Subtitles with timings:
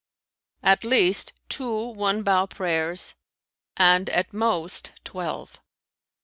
[0.63, 3.13] "At least, two one bow prayers
[3.77, 5.59] and at most, twelve."